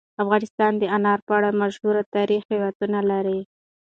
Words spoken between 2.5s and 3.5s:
روایتونه لري.